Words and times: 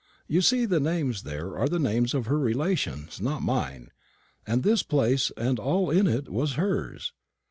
"You 0.27 0.41
see 0.41 0.65
the 0.65 0.79
names 0.79 1.21
there 1.21 1.55
are 1.55 1.69
the 1.69 1.77
names 1.77 2.15
of 2.15 2.25
her 2.25 2.39
relations, 2.39 3.21
not 3.21 3.43
mine; 3.43 3.91
and 4.47 4.63
this 4.63 4.81
place 4.81 5.31
and 5.37 5.59
all 5.59 5.91
in 5.91 6.07
it 6.07 6.27
was 6.27 6.53
hers. 6.53 7.13